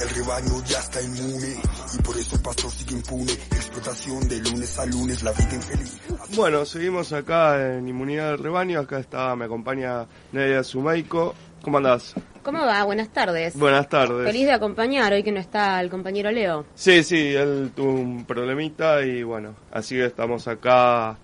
El 0.00 0.10
rebaño 0.10 0.62
ya 0.66 0.78
está 0.78 1.00
inmune 1.00 1.56
y 1.98 2.02
por 2.02 2.16
eso 2.18 2.36
el 2.36 2.42
pastor 2.42 2.70
sigue 2.70 2.96
impune. 2.96 3.32
Explotación 3.32 4.28
de 4.28 4.38
lunes 4.40 4.78
a 4.78 4.86
lunes, 4.86 5.22
la 5.22 5.32
vida 5.32 5.54
infeliz. 5.54 6.00
Bueno, 6.34 6.64
seguimos 6.66 7.12
acá 7.12 7.76
en 7.76 7.88
Inmunidad 7.88 8.32
del 8.32 8.38
Rebaño. 8.38 8.80
Acá 8.80 8.98
está, 8.98 9.34
me 9.36 9.46
acompaña 9.46 10.06
Nadia 10.32 10.62
Sumaico. 10.62 11.34
¿Cómo 11.62 11.78
andás? 11.78 12.14
¿Cómo 12.42 12.60
va? 12.64 12.84
Buenas 12.84 13.08
tardes. 13.08 13.56
Buenas 13.56 13.88
tardes. 13.88 14.24
Feliz 14.24 14.46
de 14.46 14.52
acompañar 14.52 15.12
hoy 15.12 15.22
que 15.22 15.32
no 15.32 15.40
está 15.40 15.80
el 15.80 15.90
compañero 15.90 16.30
Leo. 16.30 16.66
Sí, 16.74 17.02
sí, 17.02 17.34
él 17.34 17.72
tuvo 17.74 17.90
un 17.90 18.24
problemita 18.24 19.02
y 19.02 19.22
bueno, 19.22 19.56
así 19.72 19.96
que 19.96 20.04
estamos 20.04 20.46
acá 20.46 21.18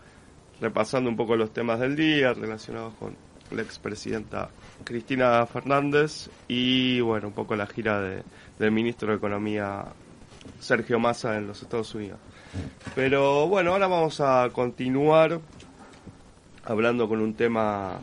repasando 0.62 1.10
un 1.10 1.16
poco 1.16 1.34
los 1.34 1.52
temas 1.52 1.80
del 1.80 1.96
día 1.96 2.32
relacionados 2.32 2.94
con 2.94 3.16
la 3.50 3.62
expresidenta 3.62 4.48
Cristina 4.84 5.44
Fernández 5.44 6.30
y 6.46 7.00
bueno, 7.00 7.28
un 7.28 7.34
poco 7.34 7.56
la 7.56 7.66
gira 7.66 8.00
de, 8.00 8.22
del 8.60 8.70
ministro 8.70 9.10
de 9.10 9.16
Economía 9.16 9.84
Sergio 10.60 11.00
Massa 11.00 11.36
en 11.36 11.48
los 11.48 11.60
Estados 11.62 11.92
Unidos. 11.96 12.20
Pero 12.94 13.48
bueno, 13.48 13.72
ahora 13.72 13.88
vamos 13.88 14.20
a 14.20 14.48
continuar 14.52 15.40
hablando 16.64 17.08
con 17.08 17.20
un 17.20 17.34
tema 17.34 17.98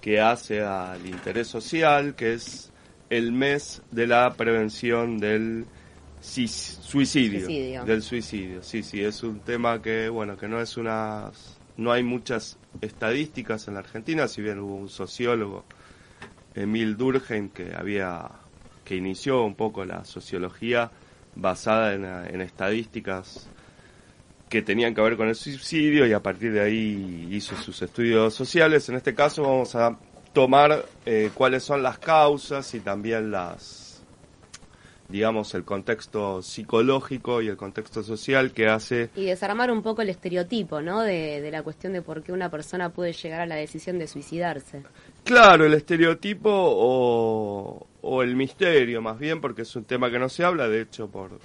que 0.00 0.20
hace 0.20 0.62
al 0.62 1.06
interés 1.06 1.46
social, 1.46 2.16
que 2.16 2.34
es 2.34 2.72
el 3.08 3.30
mes 3.30 3.82
de 3.92 4.08
la 4.08 4.34
prevención 4.34 5.18
del 5.18 5.64
suicidio, 6.20 7.44
Suicidio. 7.44 7.84
del 7.84 8.02
suicidio. 8.02 8.62
Sí, 8.64 8.82
sí, 8.82 9.00
es 9.00 9.22
un 9.22 9.38
tema 9.40 9.80
que 9.80 10.08
bueno, 10.08 10.36
que 10.36 10.48
no 10.48 10.60
es 10.60 10.76
una 10.76 11.30
no 11.76 11.92
hay 11.92 12.02
muchas 12.02 12.58
estadísticas 12.80 13.68
en 13.68 13.74
la 13.74 13.80
Argentina, 13.80 14.28
si 14.28 14.42
bien 14.42 14.58
hubo 14.58 14.74
un 14.76 14.88
sociólogo 14.88 15.64
Emil 16.54 16.96
Durkheim 16.96 17.48
que 17.50 17.74
había 17.74 18.30
que 18.84 18.96
inició 18.96 19.44
un 19.44 19.54
poco 19.54 19.84
la 19.84 20.04
sociología 20.04 20.90
basada 21.34 21.94
en, 21.94 22.04
en 22.04 22.40
estadísticas 22.42 23.48
que 24.48 24.62
tenían 24.62 24.94
que 24.94 25.00
ver 25.00 25.16
con 25.16 25.28
el 25.28 25.34
suicidio 25.34 26.06
y 26.06 26.12
a 26.12 26.22
partir 26.22 26.52
de 26.52 26.60
ahí 26.60 27.28
hizo 27.30 27.56
sus 27.56 27.80
estudios 27.82 28.34
sociales. 28.34 28.88
En 28.88 28.96
este 28.96 29.14
caso 29.14 29.42
vamos 29.42 29.74
a 29.74 29.98
tomar 30.32 30.84
eh, 31.06 31.30
cuáles 31.32 31.62
son 31.62 31.82
las 31.82 31.98
causas 31.98 32.74
y 32.74 32.80
también 32.80 33.30
las, 33.30 33.83
digamos, 35.14 35.54
el 35.54 35.64
contexto 35.64 36.42
psicológico 36.42 37.40
y 37.40 37.46
el 37.46 37.56
contexto 37.56 38.02
social 38.02 38.50
que 38.50 38.66
hace 38.66 39.10
Y 39.14 39.26
desarmar 39.26 39.70
un 39.70 39.80
poco 39.80 40.02
el 40.02 40.08
estereotipo, 40.08 40.82
¿no? 40.82 41.02
De, 41.02 41.40
de 41.40 41.50
la 41.52 41.62
cuestión 41.62 41.92
de 41.92 42.02
por 42.02 42.24
qué 42.24 42.32
una 42.32 42.50
persona 42.50 42.88
puede 42.88 43.12
llegar 43.12 43.40
a 43.40 43.46
la 43.46 43.54
decisión 43.54 43.96
de 44.00 44.08
suicidarse. 44.08 44.82
Claro, 45.22 45.66
el 45.66 45.74
estereotipo 45.74 46.50
o, 46.52 47.86
o 48.02 48.22
el 48.24 48.34
misterio, 48.34 49.00
más 49.02 49.16
bien, 49.20 49.40
porque 49.40 49.62
es 49.62 49.76
un 49.76 49.84
tema 49.84 50.10
que 50.10 50.18
no 50.18 50.28
se 50.28 50.42
habla, 50.42 50.68
de 50.68 50.80
hecho, 50.80 51.06
por 51.06 51.38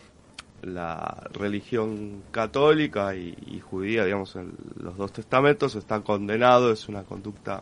la 0.63 1.29
religión 1.31 2.23
católica 2.31 3.15
y, 3.15 3.37
y 3.51 3.59
judía, 3.59 4.03
digamos, 4.03 4.35
en 4.35 4.51
los 4.81 4.97
dos 4.97 5.13
testamentos, 5.13 5.75
está 5.75 6.01
condenado, 6.01 6.71
es 6.71 6.89
una 6.89 7.03
conducta 7.03 7.61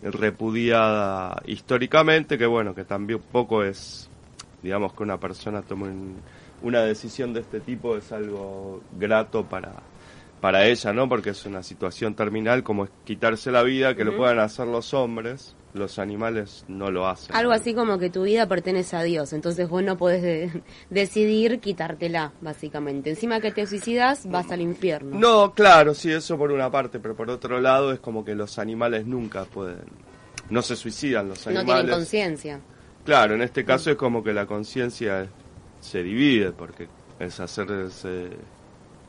repudiada 0.00 1.42
históricamente, 1.46 2.38
que 2.38 2.46
bueno, 2.46 2.72
que 2.72 2.84
también 2.84 3.18
un 3.18 3.32
poco 3.32 3.64
es, 3.64 4.08
digamos, 4.64 4.94
que 4.94 5.02
una 5.04 5.20
persona 5.20 5.62
tome 5.62 5.84
un- 5.84 6.16
una 6.62 6.80
decisión 6.82 7.32
de 7.34 7.40
este 7.40 7.60
tipo 7.60 7.96
es 7.96 8.10
algo 8.10 8.80
grato 8.98 9.44
para 9.44 9.72
para 10.40 10.66
ella, 10.66 10.92
¿no? 10.92 11.08
Porque 11.08 11.30
es 11.30 11.46
una 11.46 11.62
situación 11.62 12.14
terminal 12.14 12.62
como 12.62 12.84
es 12.84 12.90
quitarse 13.06 13.50
la 13.50 13.62
vida, 13.62 13.94
que 13.94 14.04
lo 14.04 14.14
puedan 14.14 14.38
hacer 14.40 14.66
los 14.66 14.92
hombres, 14.92 15.54
los 15.72 15.98
animales 15.98 16.66
no 16.68 16.90
lo 16.90 17.08
hacen. 17.08 17.34
Algo 17.34 17.52
así 17.52 17.72
como 17.72 17.98
que 17.98 18.10
tu 18.10 18.24
vida 18.24 18.46
pertenece 18.46 18.94
a 18.94 19.02
Dios, 19.02 19.32
entonces 19.32 19.66
vos 19.70 19.82
no 19.82 19.96
podés 19.96 20.20
de- 20.22 20.62
decidir 20.90 21.60
quitártela, 21.60 22.32
básicamente. 22.42 23.08
Encima 23.08 23.40
que 23.40 23.52
te 23.52 23.66
suicidas, 23.66 24.28
vas 24.28 24.50
al 24.52 24.60
infierno. 24.60 25.18
No, 25.18 25.54
claro, 25.54 25.94
sí, 25.94 26.12
eso 26.12 26.36
por 26.36 26.52
una 26.52 26.70
parte, 26.70 27.00
pero 27.00 27.16
por 27.16 27.30
otro 27.30 27.58
lado 27.58 27.90
es 27.94 28.00
como 28.00 28.22
que 28.22 28.34
los 28.34 28.58
animales 28.58 29.06
nunca 29.06 29.44
pueden, 29.46 29.84
no 30.50 30.60
se 30.60 30.76
suicidan 30.76 31.26
los 31.30 31.38
No 31.46 31.52
tienen 31.52 31.60
animales. 31.70 31.94
conciencia. 31.96 32.60
Claro, 33.04 33.34
en 33.34 33.42
este 33.42 33.64
caso 33.64 33.90
es 33.90 33.96
como 33.96 34.22
que 34.22 34.32
la 34.32 34.46
conciencia 34.46 35.28
se 35.80 36.02
divide, 36.02 36.52
porque 36.52 36.88
es 37.18 37.40
hacerse 37.40 38.30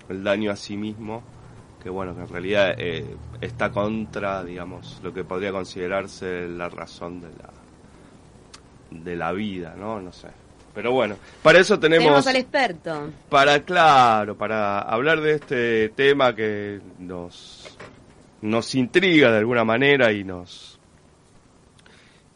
el 0.10 0.24
daño 0.24 0.52
a 0.52 0.56
sí 0.56 0.78
mismo, 0.78 1.24
que 1.82 1.90
bueno, 1.90 2.16
que 2.16 2.22
en 2.22 2.28
realidad 2.28 2.76
eh, 2.78 3.06
está 3.42 3.72
contra, 3.72 4.44
digamos, 4.44 5.00
lo 5.04 5.14
que 5.14 5.24
podría 5.24 5.52
considerarse 5.52 6.48
la 6.48 6.70
razón 6.70 7.22
de 7.22 7.28
la 7.30 7.50
de 8.92 9.16
la 9.16 9.32
vida, 9.32 9.76
¿no? 9.78 10.00
No 10.02 10.12
sé. 10.12 10.28
Pero 10.74 10.92
bueno, 10.92 11.16
para 11.42 11.60
eso 11.60 11.80
tenemos, 11.80 12.04
Tenemos 12.04 12.28
al 12.28 12.36
experto. 12.36 13.10
para 13.30 13.62
claro, 13.62 14.36
para 14.36 14.80
hablar 14.80 15.22
de 15.22 15.36
este 15.36 15.90
tema 15.90 16.36
que 16.36 16.82
nos 17.00 17.78
nos 18.42 18.76
intriga 18.76 19.32
de 19.32 19.38
alguna 19.38 19.64
manera 19.64 20.12
y 20.12 20.24
nos 20.24 20.75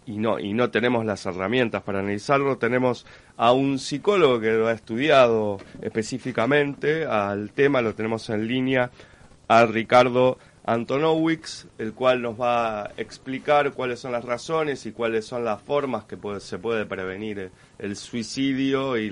y 0.09 0.17
no 0.17 0.39
y 0.39 0.53
no 0.53 0.71
tenemos 0.71 1.05
las 1.05 1.25
herramientas 1.27 1.83
para 1.83 1.99
analizarlo, 1.99 2.57
tenemos 2.57 3.05
a 3.37 3.51
un 3.51 3.77
psicólogo 3.77 4.39
que 4.39 4.51
lo 4.51 4.67
ha 4.67 4.71
estudiado 4.73 5.57
específicamente 5.81 7.05
al 7.05 7.51
tema, 7.51 7.81
lo 7.81 7.93
tenemos 7.93 8.29
en 8.29 8.47
línea 8.47 8.89
a 9.47 9.65
Ricardo 9.67 10.37
Antonowicz, 10.65 11.65
el 11.77 11.93
cual 11.93 12.21
nos 12.21 12.39
va 12.39 12.81
a 12.85 12.91
explicar 12.97 13.71
cuáles 13.73 13.99
son 13.99 14.11
las 14.11 14.25
razones 14.25 14.85
y 14.85 14.91
cuáles 14.91 15.25
son 15.25 15.45
las 15.45 15.61
formas 15.61 16.05
que 16.05 16.17
puede- 16.17 16.39
se 16.39 16.57
puede 16.57 16.85
prevenir 16.85 17.51
el, 17.77 17.95
suicidio 17.95 18.97
y, 18.97 19.07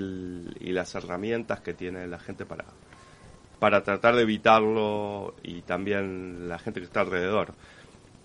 y 0.60 0.72
las 0.72 0.94
herramientas 0.94 1.60
que 1.60 1.74
tiene 1.74 2.06
la 2.06 2.18
gente 2.18 2.44
para, 2.44 2.64
para 3.58 3.82
tratar 3.82 4.14
de 4.16 4.22
evitarlo 4.22 5.34
y 5.42 5.62
también 5.62 6.48
la 6.48 6.58
gente 6.58 6.80
que 6.80 6.86
está 6.86 7.00
alrededor. 7.00 7.54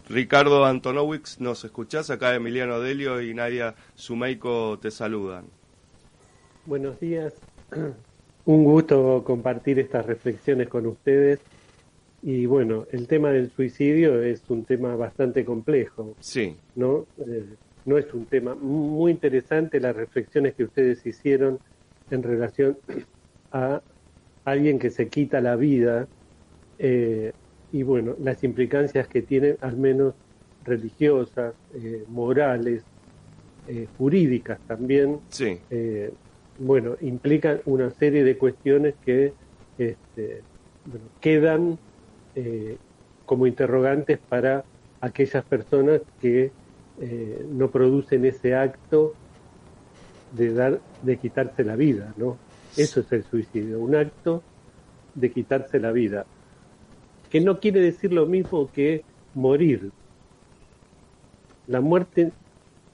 Ricardo 0.10 0.66
Antonowicz, 0.66 1.40
¿nos 1.40 1.64
escuchás? 1.64 2.10
Acá 2.10 2.36
Emiliano 2.36 2.80
Delio 2.82 3.22
y 3.22 3.34
Nadia 3.34 3.76
Sumeico 3.96 4.78
te 4.80 4.92
saludan. 4.92 5.46
Buenos 6.66 7.00
días. 7.00 7.34
Un 8.46 8.64
gusto 8.66 9.24
compartir 9.26 9.80
estas 9.80 10.06
reflexiones 10.06 10.68
con 10.68 10.86
ustedes. 10.88 11.40
Y 12.22 12.46
bueno, 12.46 12.86
el 12.92 13.08
tema 13.08 13.32
del 13.32 13.52
suicidio 13.52 14.22
es 14.22 14.44
un 14.48 14.64
tema 14.64 14.96
bastante 14.96 15.44
complejo, 15.44 16.16
Sí, 16.22 16.56
¿no? 16.76 17.06
Eh, 17.18 17.46
no 17.86 17.98
es 17.98 18.14
un 18.14 18.26
tema 18.26 18.56
muy 18.56 19.12
interesante 19.12 19.80
las 19.82 19.94
reflexiones 19.94 20.54
que 20.54 20.64
ustedes 20.64 21.06
hicieron 21.06 21.60
en 22.12 22.24
relación 22.24 22.78
a 23.52 23.82
alguien 24.46 24.80
que 24.80 24.90
se 24.90 25.10
quita 25.10 25.42
la 25.42 25.58
vida 25.58 26.08
eh, 26.80 27.34
y 27.74 27.82
bueno, 27.82 28.16
las 28.20 28.44
implicancias 28.44 29.08
que 29.08 29.24
tiene, 29.24 29.58
al 29.60 29.76
menos 29.76 30.14
religiosas, 30.64 31.56
eh, 31.74 32.06
morales, 32.08 32.84
eh, 33.68 33.88
jurídicas 33.98 34.60
también, 34.68 35.20
sí, 35.30 35.60
eh, 35.72 36.14
bueno, 36.60 36.96
implican 37.02 37.62
una 37.66 37.90
serie 37.90 38.24
de 38.24 38.38
cuestiones 38.38 38.94
que 39.04 39.34
este, 39.80 40.42
bueno, 40.86 41.06
quedan 41.20 41.78
como 43.26 43.46
interrogantes 43.46 44.18
para 44.18 44.64
aquellas 45.02 45.46
personas 45.46 46.02
que 46.20 46.52
no 47.52 47.70
producen 47.70 48.26
ese 48.26 48.56
acto 48.56 49.14
de 50.36 50.52
dar, 50.52 50.80
de 51.04 51.18
quitarse 51.18 51.64
la 51.64 51.76
vida, 51.76 52.14
¿no? 52.18 52.38
Eso 52.76 53.02
es 53.02 53.12
el 53.12 53.24
suicidio, 53.24 53.80
un 53.80 53.96
acto 53.96 54.42
de 55.14 55.32
quitarse 55.32 55.80
la 55.80 55.92
vida, 55.92 56.26
que 57.34 57.42
no 57.42 57.60
quiere 57.60 57.80
decir 57.82 58.14
lo 58.14 58.28
mismo 58.28 58.70
que 58.72 59.04
morir. 59.34 59.90
La 61.66 61.82
muerte 61.82 62.32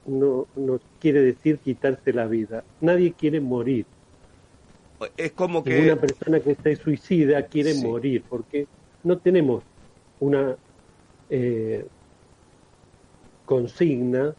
no, 0.08 0.48
no 0.56 0.80
quiere 1.02 1.22
decir 1.22 1.58
quitarse 1.60 2.14
la 2.14 2.26
vida. 2.26 2.64
Nadie 2.80 3.12
quiere 3.12 3.42
morir. 3.42 3.86
es 5.18 5.34
como 5.34 5.62
que... 5.62 5.74
Ninguna 5.74 5.98
persona 6.00 6.40
que 6.40 6.56
se 6.56 6.78
suicida 6.78 7.46
quiere 7.48 7.74
Sí. 7.74 7.86
morir, 7.86 8.24
porque 8.30 8.66
no 9.04 9.18
tenemos 9.18 9.62
una 10.22 10.56
eh, 11.30 11.86
consigna 13.46 14.34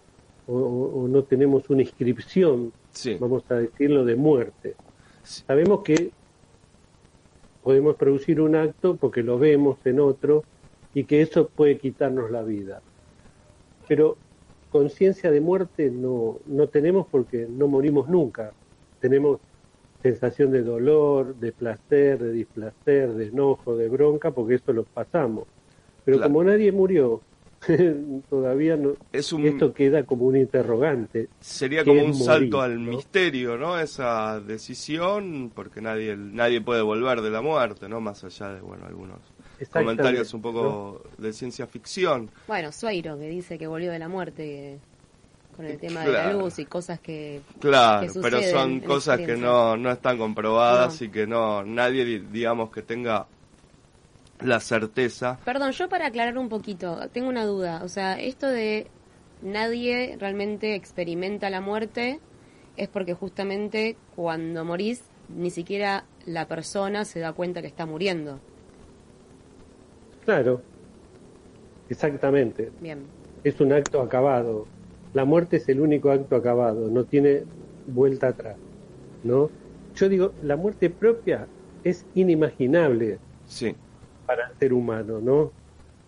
o, 0.46 0.54
o- 0.54 1.02
o 1.04 1.08
no 1.08 1.24
tenemos 1.24 1.68
una 1.68 1.82
inscripción, 1.82 2.72
Sí, 2.90 3.18
vamos 3.20 3.44
a 3.50 3.54
decirlo, 3.56 4.04
de 4.06 4.16
muerte. 4.16 4.74
Sí. 5.22 5.42
Sabemos 5.46 5.82
que 5.82 6.10
podemos 7.70 7.94
producir 7.94 8.40
un 8.40 8.56
acto 8.56 8.96
porque 8.96 9.22
lo 9.22 9.38
vemos 9.38 9.78
en 9.84 10.00
otro 10.00 10.42
y 10.92 11.04
que 11.04 11.22
eso 11.22 11.46
puede 11.48 11.78
quitarnos 11.78 12.28
la 12.28 12.42
vida. 12.42 12.80
Pero 13.86 14.16
conciencia 14.72 15.30
de 15.30 15.40
muerte 15.40 15.88
no, 15.88 16.38
no 16.46 16.66
tenemos 16.66 17.06
porque 17.08 17.46
no 17.48 17.68
morimos 17.68 18.08
nunca. 18.08 18.50
Tenemos 18.98 19.38
sensación 20.02 20.50
de 20.50 20.62
dolor, 20.64 21.36
de 21.36 21.52
placer, 21.52 22.18
de 22.18 22.32
displacer, 22.32 23.12
de 23.12 23.26
enojo, 23.26 23.76
de 23.76 23.88
bronca, 23.88 24.32
porque 24.32 24.54
eso 24.56 24.72
lo 24.72 24.82
pasamos. 24.82 25.44
Pero 26.04 26.16
Claro. 26.16 26.32
como 26.32 26.42
nadie 26.42 26.72
murió, 26.72 27.20
todavía 28.30 28.76
no. 28.76 28.94
Es 29.12 29.32
un, 29.32 29.46
esto 29.46 29.72
queda 29.72 30.04
como 30.04 30.24
un 30.24 30.36
interrogante. 30.36 31.28
Sería 31.40 31.84
como 31.84 32.02
un 32.02 32.14
salto 32.14 32.60
al 32.60 32.78
misterio, 32.78 33.56
¿no? 33.58 33.78
Esa 33.78 34.40
decisión, 34.40 35.52
porque 35.54 35.80
nadie 35.80 36.16
nadie 36.16 36.60
puede 36.60 36.82
volver 36.82 37.20
de 37.20 37.30
la 37.30 37.42
muerte, 37.42 37.88
¿no? 37.88 38.00
Más 38.00 38.24
allá 38.24 38.54
de, 38.54 38.60
bueno, 38.60 38.86
algunos 38.86 39.18
comentarios 39.70 40.32
un 40.32 40.40
poco 40.40 41.02
de 41.18 41.32
ciencia 41.32 41.66
ficción. 41.66 42.30
Bueno, 42.46 42.72
Sueiro, 42.72 43.18
que 43.18 43.28
dice 43.28 43.58
que 43.58 43.66
volvió 43.66 43.92
de 43.92 43.98
la 43.98 44.08
muerte 44.08 44.78
con 45.54 45.66
el 45.66 45.78
tema 45.78 46.04
de 46.04 46.12
la 46.12 46.32
luz 46.32 46.58
y 46.58 46.64
cosas 46.64 46.98
que. 47.00 47.42
Claro, 47.58 48.10
pero 48.22 48.42
son 48.42 48.80
cosas 48.80 49.20
que 49.20 49.36
no, 49.36 49.76
no 49.76 49.90
están 49.90 50.16
comprobadas 50.16 51.02
y 51.02 51.10
que 51.10 51.26
no 51.26 51.62
nadie, 51.62 52.20
digamos, 52.20 52.70
que 52.70 52.80
tenga 52.80 53.26
la 54.42 54.60
certeza. 54.60 55.38
Perdón, 55.44 55.72
yo 55.72 55.88
para 55.88 56.06
aclarar 56.06 56.38
un 56.38 56.48
poquito, 56.48 57.08
tengo 57.12 57.28
una 57.28 57.44
duda. 57.44 57.80
O 57.84 57.88
sea, 57.88 58.18
esto 58.18 58.46
de 58.46 58.86
nadie 59.42 60.16
realmente 60.18 60.74
experimenta 60.74 61.50
la 61.50 61.60
muerte 61.60 62.20
es 62.76 62.88
porque 62.88 63.14
justamente 63.14 63.96
cuando 64.16 64.64
morís 64.64 65.02
ni 65.28 65.50
siquiera 65.50 66.04
la 66.26 66.46
persona 66.46 67.04
se 67.04 67.20
da 67.20 67.32
cuenta 67.32 67.60
que 67.60 67.68
está 67.68 67.86
muriendo. 67.86 68.38
Claro, 70.24 70.60
exactamente. 71.88 72.70
Bien. 72.80 73.04
Es 73.42 73.60
un 73.60 73.72
acto 73.72 74.00
acabado. 74.00 74.66
La 75.12 75.24
muerte 75.24 75.56
es 75.56 75.68
el 75.68 75.80
único 75.80 76.10
acto 76.10 76.36
acabado, 76.36 76.88
no 76.88 77.04
tiene 77.04 77.42
vuelta 77.86 78.28
atrás, 78.28 78.56
¿no? 79.24 79.50
Yo 79.96 80.08
digo, 80.08 80.32
la 80.42 80.56
muerte 80.56 80.88
propia 80.88 81.48
es 81.82 82.04
inimaginable. 82.14 83.18
Sí 83.46 83.74
para 84.30 84.46
el 84.46 84.56
ser 84.60 84.72
humano, 84.72 85.20
¿no? 85.20 85.50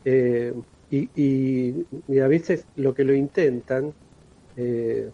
Eh, 0.04 0.54
y, 0.92 2.20
a 2.20 2.28
veces 2.28 2.68
lo 2.76 2.94
que 2.94 3.02
lo 3.02 3.14
intentan 3.14 3.92
eh, 4.56 5.10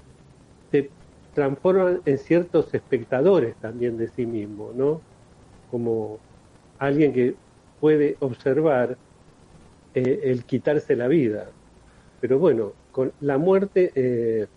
se 0.71 0.91
transforman 1.33 2.03
en 2.05 2.19
ciertos 2.19 2.75
espectadores 2.75 3.55
también 3.63 3.97
de 3.97 4.09
sí 4.09 4.27
mismo, 4.27 4.73
¿no? 4.75 5.01
Como 5.71 6.19
alguien 6.79 7.15
que 7.15 7.35
puede 7.81 8.19
observar 8.21 8.99
eh, 9.95 10.21
el 10.25 10.45
quitarse 10.45 10.95
la 10.95 11.09
vida. 11.09 11.47
Pero 12.21 12.39
bueno, 12.39 12.75
con 12.93 13.15
la 13.23 13.39
muerte 13.39 14.49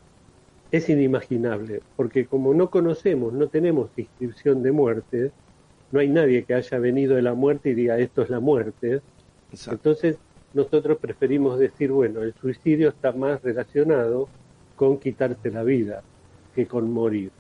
es 0.72 0.90
inimaginable, 0.90 1.82
porque 1.96 2.26
como 2.26 2.54
no 2.54 2.70
conocemos, 2.70 3.32
no 3.32 3.48
tenemos 3.48 3.92
inscripción 3.96 4.62
de 4.62 4.74
muerte, 4.74 5.32
no 5.92 6.00
hay 6.00 6.10
nadie 6.10 6.44
que 6.44 6.54
haya 6.54 6.80
venido 6.80 7.16
de 7.16 7.22
la 7.22 7.34
muerte 7.34 7.70
y 7.70 7.74
diga 7.74 7.98
esto 7.98 8.22
es 8.22 8.30
la 8.30 8.40
muerte. 8.40 9.02
Entonces 9.70 10.18
nosotros 10.54 10.98
preferimos 11.00 11.60
decir, 11.60 11.92
bueno, 11.92 12.22
el 12.22 12.34
suicidio 12.34 12.90
está 12.90 13.12
más 13.12 13.42
relacionado 13.42 14.28
con 14.76 14.98
quitarse 14.98 15.52
la 15.52 15.64
vida 15.64 16.04
que 16.56 16.66
con 16.66 16.92
morir. 16.92 17.32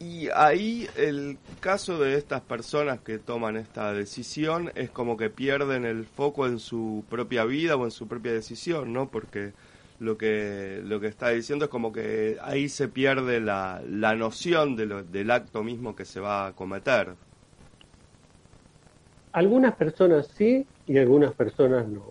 Y 0.00 0.28
ahí 0.34 0.86
el 0.96 1.38
caso 1.60 1.98
de 1.98 2.16
estas 2.16 2.42
personas 2.42 3.00
que 3.00 3.18
toman 3.18 3.56
esta 3.56 3.92
decisión 3.92 4.70
es 4.74 4.90
como 4.90 5.16
que 5.16 5.30
pierden 5.30 5.84
el 5.84 6.04
foco 6.04 6.46
en 6.46 6.58
su 6.58 7.04
propia 7.08 7.44
vida 7.44 7.76
o 7.76 7.84
en 7.84 7.90
su 7.90 8.06
propia 8.06 8.32
decisión, 8.32 8.92
¿no? 8.92 9.08
Porque 9.08 9.52
lo 10.00 10.18
que 10.18 10.82
lo 10.84 11.00
que 11.00 11.06
está 11.06 11.30
diciendo 11.30 11.66
es 11.66 11.70
como 11.70 11.92
que 11.92 12.36
ahí 12.42 12.68
se 12.68 12.88
pierde 12.88 13.40
la, 13.40 13.80
la 13.88 14.14
noción 14.16 14.76
de 14.76 14.86
lo, 14.86 15.04
del 15.04 15.30
acto 15.30 15.62
mismo 15.62 15.94
que 15.94 16.04
se 16.04 16.20
va 16.20 16.48
a 16.48 16.52
cometer. 16.52 17.14
Algunas 19.34 19.74
personas 19.74 20.28
sí 20.28 20.64
y 20.86 20.96
algunas 20.96 21.32
personas 21.32 21.88
no. 21.88 22.02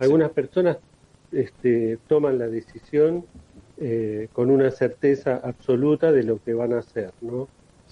Algunas 0.00 0.32
personas 0.32 0.78
este, 1.30 1.96
toman 2.08 2.38
la 2.38 2.48
decisión 2.48 3.24
eh, 3.78 4.26
con 4.32 4.50
una 4.50 4.72
certeza 4.72 5.40
absoluta 5.44 6.10
de 6.10 6.24
lo 6.24 6.42
que 6.42 6.52
van 6.52 6.72
a 6.72 6.78
hacer, 6.78 7.12
¿no? 7.20 7.46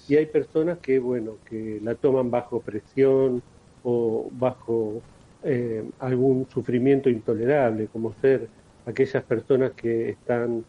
Y 0.09 0.17
hay 0.17 0.25
personas 0.25 0.79
que, 0.79 0.99
bueno, 0.99 1.37
que 1.45 1.79
la 1.81 1.95
toman 1.95 2.29
bajo 2.29 2.59
presión 2.59 3.41
o 3.83 4.29
bajo 4.33 5.01
eh, 5.43 5.89
algún 5.99 6.45
sufrimiento 6.49 7.09
intolerable, 7.09 7.87
como 7.87 8.13
ser 8.15 8.49
aquellas 8.85 9.23
personas 9.23 9.71
que 9.71 10.09
están 10.09 10.65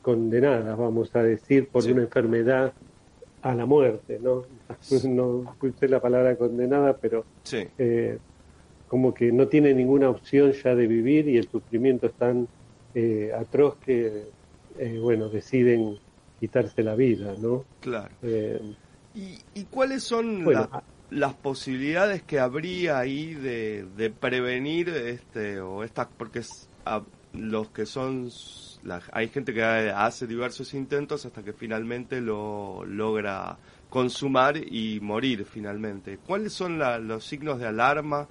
condenadas, 0.00 0.78
vamos 0.78 1.14
a 1.14 1.22
decir, 1.22 1.68
por 1.68 1.84
una 1.84 2.02
enfermedad 2.02 2.72
a 3.44 3.54
la 3.54 3.66
muerte, 3.66 4.18
¿no? 4.20 4.42
No 5.04 5.54
puse 5.60 5.86
la 5.86 6.00
palabra 6.00 6.34
condenada, 6.36 6.96
pero 6.96 7.24
eh, 7.52 8.18
como 8.88 9.12
que 9.12 9.30
no 9.32 9.48
tiene 9.48 9.74
ninguna 9.74 10.08
opción 10.08 10.52
ya 10.52 10.74
de 10.74 10.86
vivir 10.86 11.28
y 11.28 11.36
el 11.36 11.48
sufrimiento 11.48 12.06
es 12.06 12.14
tan 12.14 12.48
eh, 12.94 13.32
atroz 13.38 13.76
que, 13.84 14.24
eh, 14.78 14.98
bueno, 15.00 15.28
deciden 15.28 15.98
quitarse 16.40 16.82
la 16.82 16.94
vida, 16.94 17.34
¿no? 17.38 17.64
Claro. 17.80 18.14
¿Y, 19.14 19.64
cuáles 19.70 20.02
son 20.02 20.44
las 21.10 21.34
posibilidades 21.34 22.22
que 22.22 22.40
habría 22.40 22.98
ahí 22.98 23.34
de, 23.34 23.86
de 23.96 24.10
prevenir 24.10 24.88
este 24.88 25.60
o 25.60 25.84
estas, 25.84 26.08
porque 26.16 26.40
los 27.34 27.70
que 27.70 27.86
son 27.86 28.30
hay 29.12 29.28
gente 29.28 29.54
que 29.54 29.62
hace 29.62 30.26
diversos 30.26 30.74
intentos 30.74 31.24
hasta 31.24 31.42
que 31.42 31.52
finalmente 31.52 32.20
lo 32.20 32.84
logra 32.84 33.56
consumar 33.88 34.56
y 34.56 35.00
morir 35.00 35.44
finalmente. 35.44 36.18
¿Cuáles 36.18 36.52
son 36.52 36.78
los 36.78 37.24
signos 37.24 37.58
de 37.60 37.66
alarma 37.66 38.28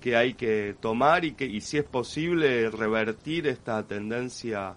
que 0.00 0.16
hay 0.16 0.34
que 0.34 0.74
tomar 0.80 1.24
y, 1.24 1.32
que, 1.32 1.44
y 1.44 1.60
si 1.60 1.78
es 1.78 1.84
posible 1.84 2.70
revertir 2.70 3.46
esta 3.46 3.82
tendencia 3.84 4.74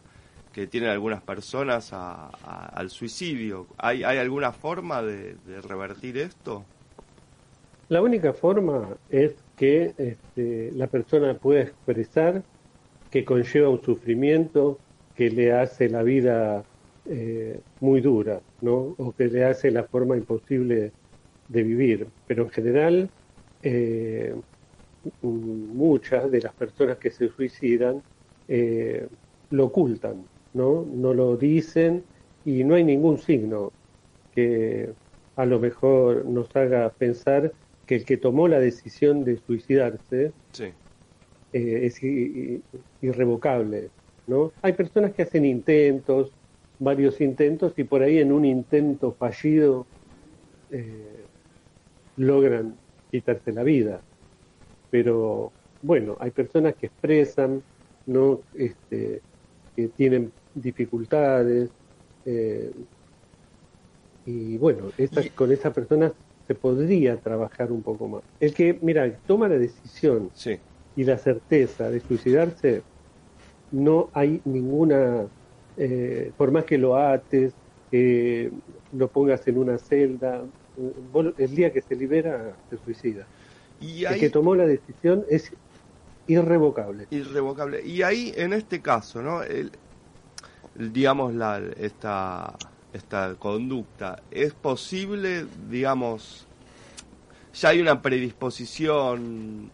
que 0.53 0.67
tienen 0.67 0.89
algunas 0.89 1.21
personas 1.21 1.91
al 1.93 2.89
suicidio? 2.89 3.67
¿Hay, 3.77 4.03
¿Hay 4.03 4.17
alguna 4.17 4.51
forma 4.51 5.01
de, 5.01 5.35
revertir 5.67 6.17
esto? 6.17 6.63
La 7.89 8.01
única 8.01 8.33
forma 8.33 8.89
es 9.09 9.33
que 9.55 9.93
este, 9.97 10.71
la 10.73 10.87
persona 10.87 11.33
pueda 11.35 11.61
expresar 11.61 12.43
que 13.11 13.23
conlleva 13.23 13.69
un 13.69 13.81
sufrimiento, 13.81 14.79
que 15.15 15.29
le 15.29 15.51
hace 15.51 15.89
la 15.89 16.03
vida 16.03 16.63
eh, 17.05 17.59
muy 17.79 18.01
dura, 18.01 18.41
¿no? 18.61 18.95
O 18.97 19.13
que 19.17 19.27
le 19.27 19.45
hace 19.45 19.71
la 19.71 19.83
forma 19.83 20.17
imposible 20.17 20.91
de 21.47 21.63
vivir. 21.63 22.07
Pero 22.27 22.43
en 22.43 22.49
general, 22.49 23.09
eh, 23.63 24.35
muchas 25.21 26.29
de 26.31 26.41
las 26.41 26.53
personas 26.53 26.97
que 26.97 27.11
se 27.11 27.29
suicidan 27.29 28.01
eh, 28.47 29.07
lo 29.49 29.65
ocultan, 29.65 30.25
¿no? 30.53 30.85
No 30.93 31.13
lo 31.13 31.37
dicen 31.37 32.03
y 32.45 32.63
no 32.63 32.75
hay 32.75 32.83
ningún 32.83 33.17
signo 33.17 33.71
que 34.33 34.89
a 35.35 35.45
lo 35.45 35.59
mejor 35.59 36.25
nos 36.25 36.53
haga 36.55 36.89
pensar 36.89 37.53
que 37.85 37.95
el 37.95 38.05
que 38.05 38.17
tomó 38.17 38.47
la 38.47 38.59
decisión 38.59 39.23
de 39.23 39.37
suicidarse 39.37 40.31
es 41.53 42.01
irrevocable. 43.01 43.89
¿no? 44.27 44.51
Hay 44.61 44.73
personas 44.73 45.13
que 45.13 45.23
hacen 45.23 45.45
intentos, 45.45 46.31
varios 46.79 47.19
intentos, 47.21 47.73
y 47.77 47.83
por 47.83 48.03
ahí 48.03 48.19
en 48.19 48.31
un 48.31 48.45
intento 48.45 49.13
fallido 49.13 49.85
eh, 50.69 51.23
logran 52.17 52.75
quitarse 53.09 53.51
la 53.51 53.63
vida. 53.63 54.01
Pero 54.91 55.51
bueno, 55.81 56.17
hay 56.19 56.31
personas 56.31 56.75
que 56.75 56.87
expresan, 56.87 57.61
¿no? 58.05 58.41
Este, 58.53 59.21
que 59.75 59.87
tienen 59.89 60.31
dificultades. 60.55 61.69
Eh, 62.25 62.71
y 64.25 64.57
bueno, 64.57 64.91
con 65.35 65.51
esa 65.51 65.71
persona 65.71 66.11
se 66.47 66.55
podría 66.55 67.17
trabajar 67.17 67.71
un 67.71 67.81
poco 67.81 68.07
más. 68.07 68.23
El 68.39 68.53
que, 68.53 68.77
mira, 68.81 69.09
toma 69.25 69.47
la 69.47 69.57
decisión 69.57 70.29
y 70.97 71.03
la 71.03 71.17
certeza 71.17 71.89
de 71.89 72.01
suicidarse, 72.01 72.81
no 73.71 74.09
hay 74.13 74.41
ninguna, 74.45 75.27
eh, 75.77 76.31
por 76.35 76.51
más 76.51 76.65
que 76.65 76.77
lo 76.77 76.97
ates, 76.97 77.53
que 77.91 78.51
lo 78.91 79.07
pongas 79.07 79.47
en 79.47 79.59
una 79.59 79.77
celda, 79.77 80.41
el 81.37 81.55
día 81.55 81.71
que 81.71 81.81
se 81.81 81.95
libera 81.95 82.55
se 82.69 82.77
suicida. 82.77 83.27
Y 83.79 84.05
El 84.05 84.19
que 84.19 84.31
tomó 84.31 84.55
la 84.55 84.65
decisión 84.65 85.23
es 85.29 85.53
irrevocable. 86.25 87.05
Irrevocable. 87.11 87.85
Y 87.85 88.01
ahí, 88.01 88.33
en 88.35 88.53
este 88.53 88.81
caso, 88.81 89.21
¿no? 89.21 89.43
El, 89.43 89.71
digamos, 90.75 91.35
la, 91.35 91.61
esta, 91.79 92.55
esta 92.91 93.35
conducta, 93.37 94.23
¿es 94.31 94.53
posible, 94.53 95.45
digamos, 95.69 96.47
ya 97.53 97.69
hay 97.69 97.81
una 97.81 98.01
predisposición 98.01 99.71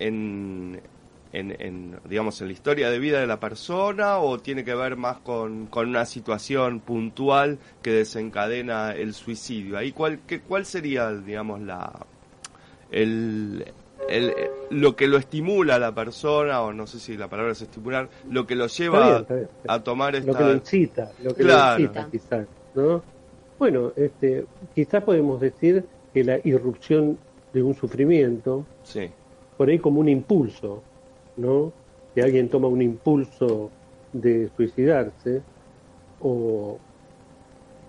en, 0.00 0.80
en, 1.32 1.98
digamos, 2.08 2.40
en 2.40 2.48
la 2.48 2.52
historia 2.52 2.90
de 2.90 2.98
vida 2.98 3.20
de 3.20 3.26
la 3.26 3.38
persona 3.38 4.18
o 4.18 4.38
tiene 4.38 4.64
que 4.64 4.74
ver 4.74 4.96
más 4.96 5.18
con, 5.18 5.66
con 5.66 5.88
una 5.88 6.04
situación 6.04 6.80
puntual 6.80 7.58
que 7.82 7.92
desencadena 7.92 8.92
el 8.92 9.14
suicidio? 9.14 9.78
Ahí, 9.78 9.92
¿cuál, 9.92 10.20
qué, 10.26 10.40
cuál 10.40 10.66
sería, 10.66 11.12
digamos, 11.12 11.60
la, 11.60 11.92
el, 12.90 13.64
el, 14.08 14.34
lo 14.70 14.96
que 14.96 15.06
lo 15.06 15.18
estimula 15.18 15.76
a 15.76 15.78
la 15.78 15.94
persona, 15.94 16.62
o 16.62 16.72
no 16.72 16.86
sé 16.86 16.98
si 16.98 17.16
la 17.16 17.28
palabra 17.28 17.52
es 17.52 17.62
estimular, 17.62 18.08
lo 18.28 18.46
que 18.46 18.56
lo 18.56 18.66
lleva 18.66 19.24
a 19.68 19.82
tomar 19.82 20.16
esta... 20.16 20.32
Lo 20.32 20.38
que 20.38 20.44
lo 20.44 20.52
incita, 20.54 21.12
lo 21.22 21.34
que 21.34 21.44
lo 21.44 21.78
incita 21.78 22.08
quizás, 22.10 22.46
¿no? 22.74 23.02
Bueno, 23.58 23.92
este, 23.94 24.46
quizás 24.74 25.04
podemos 25.04 25.40
decir 25.40 25.84
que 26.14 26.24
la 26.24 26.40
irrupción 26.44 27.18
de 27.52 27.62
un 27.62 27.74
sufrimiento, 27.74 28.64
sí. 28.82 29.10
Por 29.60 29.68
ahí 29.68 29.78
como 29.78 30.00
un 30.00 30.08
impulso, 30.08 30.82
¿no? 31.36 31.70
Que 32.14 32.22
alguien 32.22 32.48
toma 32.48 32.66
un 32.66 32.80
impulso 32.80 33.70
de 34.10 34.48
suicidarse, 34.56 35.42
o, 36.18 36.78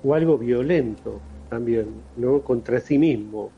o 0.03 0.13
algo 0.13 0.37
violento 0.37 1.21
también, 1.49 1.85
¿no? 2.17 2.41
Contra 2.41 2.81
sí 2.81 2.97
mismo. 2.97 3.51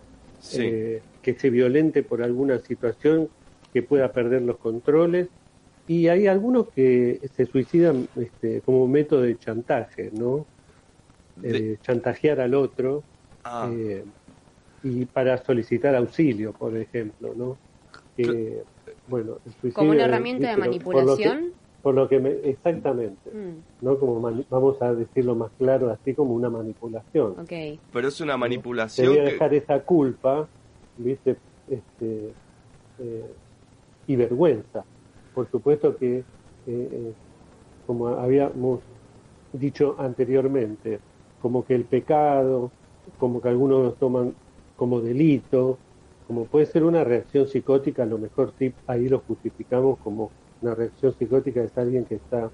Eh, 0.54 1.02
que 1.24 1.34
se 1.34 1.50
violente 1.50 2.04
por 2.04 2.22
alguna 2.22 2.60
situación 2.60 3.30
que 3.74 3.82
pueda 3.82 4.12
perder 4.12 4.44
los 4.44 4.58
controles. 4.58 5.30
Y 5.88 6.08
hay 6.08 6.28
algunos 6.28 6.70
que 6.70 7.20
se 7.36 7.48
suicidan 7.48 8.08
este, 8.16 8.62
como 8.62 8.88
método 8.88 9.24
de 9.24 9.40
chantaje, 9.40 10.12
¿no? 10.14 10.46
Eh, 11.42 11.78
chantajear 11.82 12.42
al 12.42 12.54
otro 12.54 13.02
ah. 13.44 13.72
eh, 13.74 14.04
y 14.84 15.06
para 15.06 15.44
solicitar 15.44 15.96
auxilio, 15.96 16.54
por 16.54 16.78
ejemplo, 16.78 17.34
¿no? 17.36 17.73
Bueno, 19.08 19.38
como 19.74 19.92
una 19.92 20.06
herramienta 20.06 20.50
de 20.50 20.58
manipulación 20.58 21.54
por 21.84 21.94
lo 21.96 22.08
que 22.08 22.18
me, 22.18 22.30
exactamente, 22.46 23.30
mm. 23.30 23.86
¿no? 23.86 24.00
Como 24.00 24.22
vamos 24.50 24.82
a 24.82 24.94
decirlo 24.94 25.36
más 25.36 25.52
claro, 25.60 25.92
así 25.92 26.14
como 26.14 26.34
una 26.34 26.50
manipulación. 26.50 27.36
Okay. 27.42 27.78
Pero 27.92 28.08
es 28.08 28.22
una 28.22 28.38
manipulación. 28.38 29.06
Te 29.06 29.20
voy 29.20 29.20
a 29.20 29.32
dejar 29.32 29.54
esa 29.54 29.82
culpa, 29.82 30.48
¿viste? 30.98 31.36
Este, 31.70 32.32
eh, 33.00 33.26
y 34.08 34.16
vergüenza. 34.16 34.86
Por 35.36 35.52
supuesto 35.52 35.98
que, 35.98 36.20
eh, 36.20 36.24
eh, 36.68 37.14
como 37.86 38.08
habíamos 38.08 38.80
dicho 39.52 39.98
anteriormente, 40.00 41.00
como 41.42 41.66
que 41.66 41.76
el 41.76 41.84
pecado, 41.84 42.72
como 43.20 43.42
que 43.42 43.50
algunos 43.50 43.84
lo 43.84 43.92
toman 43.92 44.34
como 44.78 45.02
delito, 45.02 45.78
como 46.28 46.46
puede 46.46 46.66
ser 46.66 46.84
una 46.84 47.04
reacción 47.04 47.48
psicótica, 47.48 48.04
a 48.04 48.06
lo 48.06 48.18
mejor 48.18 48.54
ahí 48.88 49.10
lo 49.10 49.20
justificamos 49.20 50.00
como 50.00 50.32
una 50.62 50.76
reacción 50.76 51.14
psicótica 51.14 51.62
es 51.62 51.78
alguien 51.78 52.06
que 52.06 52.16
está, 52.16 52.50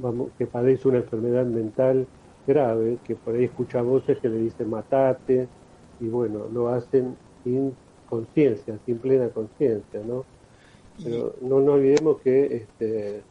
vamos, 0.00 0.30
que 0.38 0.46
padece 0.46 0.88
una 0.88 0.98
enfermedad 0.98 1.44
mental 1.44 2.06
grave, 2.46 2.98
que 3.04 3.16
por 3.16 3.34
ahí 3.34 3.44
escucha 3.44 3.82
voces 3.82 4.18
que 4.18 4.28
le 4.28 4.38
dicen 4.38 4.70
matate, 4.70 5.48
y 6.00 6.08
bueno, 6.08 6.46
lo 6.52 6.68
hacen 6.68 7.16
sin 7.42 7.74
conciencia, 8.08 8.78
sin 8.86 8.98
plena 8.98 9.28
conciencia, 9.28 10.00
¿no? 10.06 10.24
Pero 11.02 11.34
no 11.40 11.60
nos 11.60 11.74
olvidemos 11.74 12.20
que 12.20 12.56
este 12.56 13.22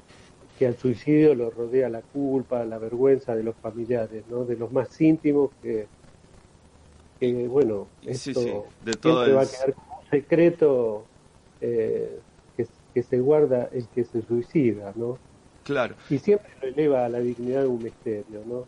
que 0.58 0.68
al 0.68 0.76
suicidio 0.76 1.34
lo 1.34 1.50
rodea 1.50 1.90
la 1.90 2.02
culpa, 2.02 2.64
la 2.64 2.78
vergüenza 2.78 3.36
de 3.36 3.44
los 3.44 3.56
familiares, 3.56 4.24
¿no? 4.30 4.46
De 4.46 4.56
los 4.56 4.72
más 4.72 5.00
íntimos 5.02 5.50
que, 5.62 5.88
que 7.32 7.48
bueno, 7.48 7.88
esto 8.06 8.66
De 8.84 8.94
todo 8.96 9.36
va 9.36 9.44
a 9.44 9.46
quedar 9.46 9.74
como 9.74 10.00
un 10.00 10.10
secreto 10.10 11.06
eh, 11.62 12.20
que 12.94 13.02
se 13.02 13.20
guarda 13.20 13.70
el 13.72 13.88
que 13.88 14.04
se 14.04 14.22
suicida, 14.22 14.94
¿no? 14.96 15.18
Claro. 15.64 15.96
Y 16.10 16.20
siempre 16.20 16.52
lo 16.62 16.68
eleva 16.68 17.06
a 17.06 17.10
la 17.10 17.20
dignidad 17.20 17.62
de 17.62 17.68
un 17.68 17.82
misterio, 17.82 18.44
¿no? 18.46 18.66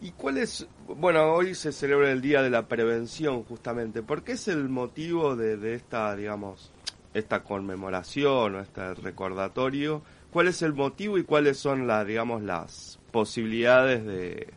¿Y 0.00 0.12
cuál 0.12 0.38
es, 0.38 0.66
bueno, 0.86 1.34
hoy 1.34 1.54
se 1.54 1.72
celebra 1.72 2.12
el 2.12 2.20
Día 2.20 2.40
de 2.40 2.50
la 2.50 2.66
Prevención 2.66 3.42
justamente, 3.42 4.02
¿por 4.02 4.22
qué 4.22 4.32
es 4.32 4.48
el 4.48 4.68
motivo 4.68 5.36
de, 5.36 5.74
esta, 5.74 6.14
digamos, 6.14 6.70
esta 7.12 7.42
conmemoración 7.42 8.54
o 8.54 8.60
este 8.60 8.94
recordatorio? 8.94 10.02
¿Cuál 10.30 10.48
es 10.48 10.62
el 10.62 10.72
motivo 10.72 11.18
y 11.18 11.24
cuáles 11.24 11.58
son 11.58 11.86
las, 11.86 12.06
digamos, 12.06 12.42
las 12.42 12.98
posibilidades 13.10 14.06
de, 14.06 14.48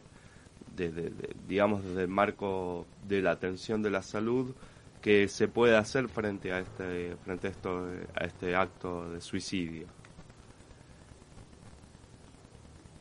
de, 0.88 1.12
digamos, 1.48 1.84
desde 1.84 2.04
el 2.04 2.08
marco 2.08 2.86
de 3.08 3.22
la 3.22 3.32
atención 3.32 3.84
de 3.84 3.90
la 3.90 4.02
salud 4.02 4.54
que 5.02 5.28
se 5.28 5.48
puede 5.48 5.78
hacer 5.78 6.08
frente 6.10 6.52
a 6.52 6.60
este 6.60 7.16
frente 7.24 7.48
a 7.48 7.50
esto 7.52 7.86
a 8.16 8.26
este 8.26 8.56
acto 8.56 9.12
de 9.12 9.22
suicidio. 9.22 9.88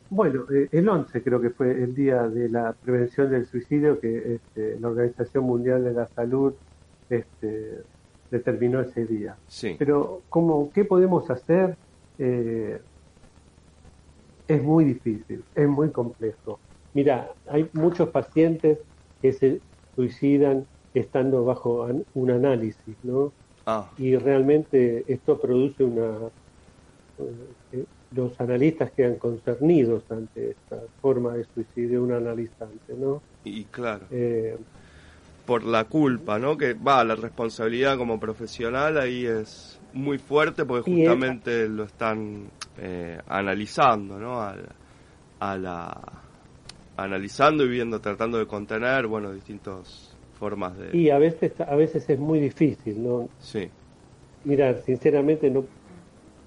Bueno 0.09 0.45
eh, 0.51 0.69
el 0.71 0.87
11 0.87 1.21
creo 1.21 1.39
que 1.41 1.49
fue 1.49 1.71
el 1.71 1.93
día 1.93 2.27
de 2.27 2.49
la 2.49 2.73
prevención 2.73 3.29
del 3.29 3.45
suicidio 3.45 3.99
que 3.99 4.35
este, 4.35 4.79
la 4.79 4.87
Organización 4.87 5.43
Mundial 5.43 5.83
de 5.83 5.93
la 5.93 6.07
Salud 6.07 6.53
este, 7.09 7.83
determinó 8.31 8.79
ese 8.81 9.05
día. 9.05 9.35
Sí. 9.47 9.75
pero 9.77 10.21
cómo 10.29 10.71
qué 10.73 10.85
podemos 10.85 11.29
hacer 11.29 11.75
eh, 12.17 12.81
es 14.47 14.63
muy 14.63 14.85
difícil 14.85 15.43
es 15.53 15.67
muy 15.67 15.89
complejo 15.91 16.59
mira 16.93 17.29
hay 17.47 17.69
muchos 17.73 18.09
pacientes 18.09 18.79
que 19.21 19.33
se 19.33 19.59
suicidan 19.95 20.65
estando 20.93 21.43
bajo 21.45 21.87
un 22.13 22.31
análisis, 22.31 22.95
¿no? 23.03 23.31
Ah. 23.65 23.89
Y 23.97 24.15
realmente 24.15 25.03
esto 25.07 25.39
produce 25.39 25.83
una... 25.83 26.17
Eh, 27.71 27.85
los 28.15 28.39
analistas 28.41 28.91
quedan 28.91 29.15
concernidos 29.15 30.03
ante 30.09 30.51
esta 30.51 30.79
forma 31.01 31.33
de 31.33 31.45
suicidio 31.53 32.01
un 32.01 32.11
analizante, 32.11 32.93
¿no? 32.97 33.21
Y 33.43 33.65
claro. 33.65 34.05
Eh, 34.09 34.57
por 35.45 35.63
la 35.63 35.83
culpa, 35.83 36.39
¿no? 36.39 36.57
Que 36.57 36.73
va, 36.73 37.03
la 37.03 37.15
responsabilidad 37.15 37.97
como 37.97 38.19
profesional 38.19 38.97
ahí 38.97 39.25
es 39.25 39.79
muy 39.93 40.17
fuerte 40.17 40.65
porque 40.65 40.91
justamente 40.91 41.67
lo 41.67 41.83
están 41.83 42.47
eh, 42.77 43.19
analizando, 43.27 44.17
¿no? 44.17 44.41
a 44.41 45.57
la 45.57 46.28
analizando 47.03 47.65
y 47.65 47.69
viendo, 47.69 47.99
tratando 47.99 48.37
de 48.37 48.45
contener, 48.45 49.07
bueno, 49.07 49.31
distintos 49.31 50.15
formas 50.33 50.77
de... 50.77 50.97
Y 50.97 51.09
a 51.09 51.17
veces, 51.17 51.59
a 51.59 51.75
veces 51.75 52.09
es 52.09 52.19
muy 52.19 52.39
difícil, 52.39 53.03
¿no? 53.03 53.29
Sí. 53.39 53.69
Mirar, 54.45 54.81
sinceramente, 54.85 55.49
no, 55.49 55.65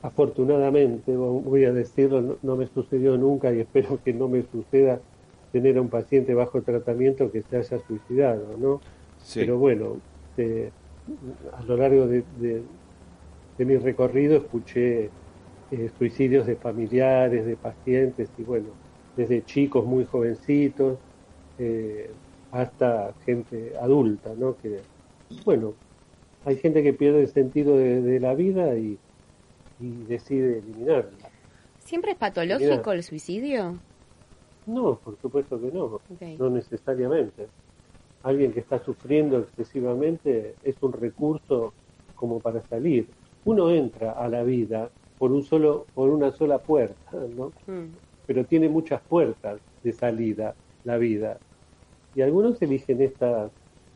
afortunadamente, 0.03 1.15
voy 1.15 1.65
a 1.65 1.73
decirlo, 1.73 2.39
no, 2.43 2.57
me 2.57 2.67
sucedió 2.67 3.17
nunca 3.17 3.53
y 3.53 3.61
espero 3.61 4.01
que 4.05 4.13
no 4.13 4.29
me 4.29 4.43
suceda 4.51 5.01
tener 5.53 5.77
a 5.79 5.83
un 5.83 5.89
paciente 5.89 6.35
bajo 6.35 6.63
tratamiento 6.63 7.31
que 7.31 7.43
se 7.43 7.57
haya 7.59 7.79
suicidado, 7.87 8.57
¿no? 8.59 8.81
Sí. 9.23 9.41
Pero 9.41 9.59
bueno, 9.59 9.99
eh, 10.37 10.71
a 11.57 11.63
lo 11.65 11.77
largo 11.77 12.07
de, 12.07 12.25
de, 12.39 13.65
mi 13.65 13.77
recorrido 13.77 14.39
escuché 14.39 15.11
eh, 15.71 15.91
suicidios 15.99 16.47
de 16.47 16.57
familiares, 16.57 17.47
de 17.47 17.55
pacientes, 17.55 18.29
y 18.39 18.43
bueno, 18.43 18.69
desde 19.17 19.45
chicos 19.45 19.85
muy 19.85 20.05
jovencitos, 20.05 20.99
eh, 21.59 22.11
hasta 22.51 23.15
gente 23.25 23.75
adulta, 23.81 24.33
¿no? 24.37 24.57
Que, 24.57 24.81
bueno, 25.45 25.75
hay 26.45 26.57
gente 26.57 26.83
que 26.83 26.93
pierde 26.93 27.23
el 27.23 27.29
sentido 27.29 27.77
de, 27.77 28.21
la 28.21 28.35
vida 28.35 28.77
y, 28.77 28.99
decide 29.81 30.59
eliminarla. 30.59 31.11
¿Siempre 31.81 32.13
es 32.13 32.17
patológico 32.17 32.93
el 32.93 33.03
suicidio? 33.03 33.79
No, 34.67 34.95
por 34.95 35.17
supuesto 35.21 35.61
que 35.61 35.73
no, 35.73 36.01
no 36.39 36.51
necesariamente. 36.51 37.49
Alguien 38.23 38.53
que 38.53 38.61
está 38.61 38.79
sufriendo 38.79 39.39
excesivamente 39.41 40.55
es 40.63 40.77
un 40.83 40.93
recurso 40.93 41.73
como 42.15 42.39
para 42.39 42.63
salir. 42.63 43.09
Uno 43.45 43.71
entra 43.71 44.13
a 44.13 44.29
la 44.29 44.45
vida 44.45 44.89
por 45.19 45.33
un 45.33 45.43
solo, 45.43 45.87
por 45.95 46.09
una 46.11 46.31
sola 46.31 46.59
puerta, 46.59 47.11
¿no? 47.37 47.53
Mm. 47.67 47.89
Pero 48.27 48.45
tiene 48.45 48.69
muchas 48.69 49.01
puertas 49.03 49.61
de 49.83 49.93
salida 49.93 50.55
la 50.85 50.97
vida 50.97 51.39
y 52.15 52.23
algunos 52.23 52.61
eligen 52.61 53.01
esta, 53.01 53.51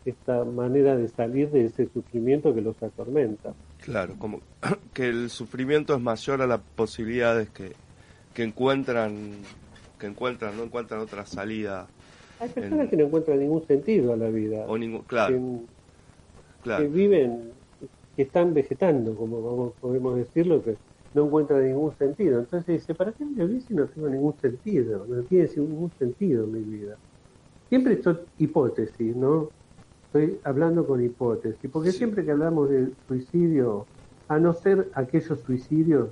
esta 0.05 0.45
manera 0.45 0.97
de 0.97 1.09
salir 1.09 1.51
de 1.51 1.67
ese 1.67 1.89
sufrimiento 1.93 2.55
que 2.55 2.63
los 2.63 2.81
atormenta. 2.83 3.55
Claro, 3.83 4.15
como 4.19 4.41
que 4.95 5.09
el 5.09 5.31
sufrimiento 5.31 5.95
es 5.95 6.01
mayor 6.01 6.43
a 6.43 6.47
las 6.47 6.61
posibilidades 6.75 7.51
que, 7.51 7.73
que 8.35 8.43
encuentran 8.43 9.33
que 9.99 10.07
encuentran 10.07 10.57
no 10.57 10.65
encuentran 10.65 11.01
otra 11.01 11.25
salida. 11.25 11.87
Hay 12.39 12.51
personas 12.51 12.91
que 12.91 12.97
no 12.97 13.05
encuentran 13.05 13.39
ningún 13.39 13.67
sentido 13.67 14.13
a 14.13 14.17
la 14.17 14.29
vida. 14.29 14.67
O 14.67 14.77
ningún, 14.77 15.03
claro, 15.03 15.41
que, 16.63 16.87
viven, 16.87 17.53
que 18.15 18.23
están 18.23 18.53
vegetando, 18.53 19.15
como 19.15 19.73
podemos 19.81 20.17
decirlo, 20.17 20.63
que 20.63 20.77
no 21.17 21.25
encuentran 21.25 21.67
ningún 21.67 21.97
sentido. 21.97 22.41
Entonces 22.41 22.81
dice, 22.81 22.95
¿para 22.95 23.11
qué 23.11 23.25
me 23.25 23.47
vivir 23.47 23.63
si 23.63 23.73
no 23.73 23.87
tengo 23.87 24.07
ningún 24.07 24.35
sentido? 24.39 25.07
No 25.09 25.23
tiene 25.23 25.49
ningún 25.57 25.91
sentido 25.99 26.47
mi 26.47 26.61
vida. 26.61 26.97
Siempre 27.71 27.95
esto 27.95 28.21
hipótesis, 28.39 29.17
¿no? 29.17 29.49
Estoy 30.05 30.39
hablando 30.45 30.87
con 30.87 31.03
hipótesis, 31.03 31.71
porque 31.73 31.91
siempre 31.91 32.23
que 32.23 32.33
hablamos 32.33 32.69
de 32.69 32.91
suicidio, 33.09 33.87
a 34.29 34.39
no 34.39 34.53
ser 34.53 34.91
aquellos 34.93 35.41
suicidios 35.41 36.11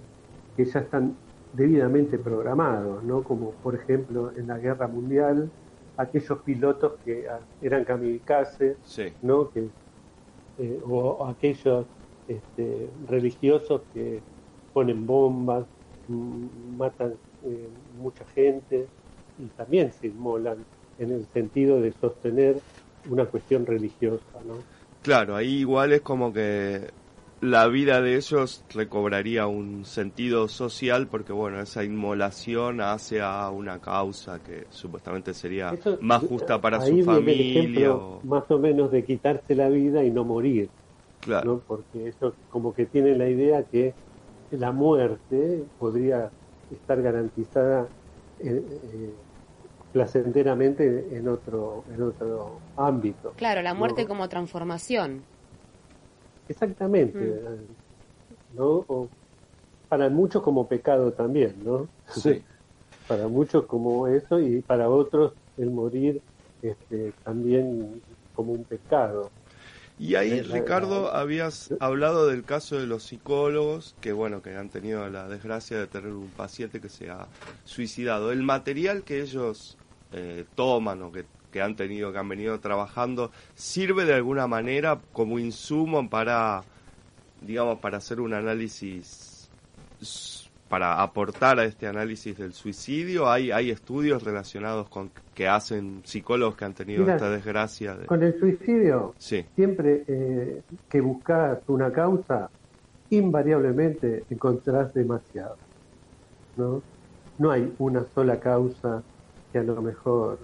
que 0.56 0.64
ya 0.64 0.80
están 0.80 1.14
debidamente 1.52 2.18
programados, 2.18 3.04
¿no? 3.04 3.22
Como 3.22 3.50
por 3.62 3.74
ejemplo 3.74 4.32
en 4.36 4.46
la 4.46 4.56
Guerra 4.56 4.88
Mundial, 4.88 5.50
aquellos 5.98 6.38
pilotos 6.38 6.92
que 7.04 7.28
ah, 7.28 7.40
eran 7.60 7.84
kamikaze, 7.84 8.76
¿no? 9.20 9.50
Que, 9.50 9.68
eh, 10.58 10.80
o 10.88 11.26
aquellos 11.26 11.84
este, 12.26 12.88
religiosos 13.06 13.82
que 13.92 14.22
ponen 14.74 15.06
bombas, 15.06 15.64
matan 16.76 17.14
eh, 17.46 17.68
mucha 17.98 18.24
gente 18.34 18.86
y 19.38 19.46
también 19.56 19.92
se 19.92 20.08
inmolan 20.08 20.58
en 20.98 21.12
el 21.12 21.24
sentido 21.32 21.80
de 21.80 21.92
sostener 21.92 22.56
una 23.08 23.24
cuestión 23.24 23.64
religiosa, 23.64 24.24
¿no? 24.46 24.56
Claro, 25.02 25.36
ahí 25.36 25.58
igual 25.58 25.92
es 25.92 26.00
como 26.00 26.32
que 26.32 26.90
la 27.40 27.68
vida 27.68 28.00
de 28.00 28.16
ellos 28.16 28.64
recobraría 28.72 29.46
un 29.46 29.84
sentido 29.84 30.48
social 30.48 31.06
porque 31.08 31.32
bueno, 31.32 31.60
esa 31.60 31.84
inmolación 31.84 32.80
hace 32.80 33.20
a 33.20 33.50
una 33.50 33.78
causa 33.80 34.38
que 34.38 34.64
supuestamente 34.70 35.34
sería 35.34 35.74
más 36.00 36.22
justa 36.22 36.60
para 36.60 36.80
su 36.80 37.02
familia. 37.02 37.94
Más 38.22 38.50
o 38.50 38.58
menos 38.58 38.90
de 38.90 39.04
quitarse 39.04 39.54
la 39.54 39.68
vida 39.68 40.02
y 40.02 40.10
no 40.10 40.24
morir. 40.24 40.70
Claro. 41.20 41.62
Porque 41.66 42.08
eso 42.08 42.34
como 42.50 42.74
que 42.74 42.86
tiene 42.86 43.14
la 43.14 43.28
idea 43.28 43.62
que 43.62 43.94
la 44.58 44.72
muerte 44.72 45.64
podría 45.78 46.30
estar 46.70 47.00
garantizada 47.00 47.86
eh, 48.40 48.62
eh, 48.62 49.14
placenteramente 49.92 51.16
en 51.16 51.28
otro, 51.28 51.84
en 51.94 52.02
otro 52.02 52.58
ámbito. 52.76 53.32
Claro, 53.36 53.62
la 53.62 53.74
muerte 53.74 54.06
como 54.06 54.28
transformación. 54.28 55.22
Exactamente, 56.48 57.18
mm. 57.18 58.56
¿no? 58.58 59.08
para 59.88 60.08
muchos 60.08 60.42
como 60.42 60.66
pecado 60.66 61.12
también, 61.12 61.54
¿no? 61.64 61.86
Sí. 62.08 62.42
para 63.08 63.28
muchos 63.28 63.66
como 63.66 64.08
eso 64.08 64.40
y 64.40 64.60
para 64.62 64.88
otros 64.88 65.32
el 65.56 65.70
morir 65.70 66.20
este, 66.62 67.12
también 67.22 68.02
como 68.34 68.52
un 68.52 68.64
pecado. 68.64 69.30
Y 69.98 70.16
ahí, 70.16 70.42
Ricardo, 70.42 71.14
habías 71.14 71.72
hablado 71.78 72.26
del 72.26 72.42
caso 72.42 72.78
de 72.78 72.86
los 72.86 73.04
psicólogos 73.04 73.94
que, 74.00 74.12
bueno, 74.12 74.42
que 74.42 74.56
han 74.56 74.68
tenido 74.68 75.08
la 75.08 75.28
desgracia 75.28 75.78
de 75.78 75.86
tener 75.86 76.10
un 76.10 76.28
paciente 76.30 76.80
que 76.80 76.88
se 76.88 77.10
ha 77.10 77.28
suicidado. 77.64 78.32
El 78.32 78.42
material 78.42 79.04
que 79.04 79.22
ellos 79.22 79.76
eh, 80.12 80.44
toman 80.56 81.00
o 81.02 81.12
que, 81.12 81.62
han 81.62 81.76
tenido, 81.76 82.12
que 82.12 82.18
han 82.18 82.28
venido 82.28 82.58
trabajando, 82.58 83.30
sirve 83.54 84.04
de 84.04 84.14
alguna 84.14 84.48
manera 84.48 85.00
como 85.12 85.38
insumo 85.38 86.10
para, 86.10 86.64
digamos, 87.40 87.78
para 87.78 87.98
hacer 87.98 88.20
un 88.20 88.34
análisis, 88.34 89.48
para 90.68 91.02
aportar 91.02 91.58
a 91.58 91.64
este 91.64 91.86
análisis 91.86 92.36
del 92.36 92.52
suicidio. 92.52 93.30
Hay, 93.30 93.50
hay 93.50 93.70
estudios 93.70 94.22
relacionados 94.22 94.88
con 94.88 95.10
que 95.34 95.46
hacen 95.46 96.00
psicólogos 96.04 96.56
que 96.56 96.64
han 96.64 96.74
tenido 96.74 97.08
esta 97.08 97.30
desgracia. 97.30 97.96
Con 98.06 98.22
el 98.22 98.38
suicidio, 98.38 99.14
siempre 99.18 100.04
eh, 100.06 100.62
que 100.88 101.00
buscas 101.00 101.58
una 101.68 101.92
causa, 101.92 102.50
invariablemente 103.10 104.24
encontrarás 104.30 104.94
demasiado. 104.94 105.56
¿no? 106.56 106.82
no 107.38 107.50
hay 107.50 107.72
una 107.78 108.04
sola 108.14 108.38
causa 108.38 109.02
que 109.52 109.58
a 109.58 109.62
lo 109.62 109.80
mejor 109.82 110.38